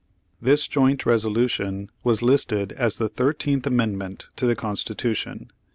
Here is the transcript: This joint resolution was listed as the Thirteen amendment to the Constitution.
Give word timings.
This 0.41 0.67
joint 0.67 1.05
resolution 1.05 1.91
was 2.03 2.23
listed 2.23 2.71
as 2.71 2.95
the 2.95 3.07
Thirteen 3.07 3.61
amendment 3.65 4.29
to 4.37 4.47
the 4.47 4.55
Constitution. 4.55 5.51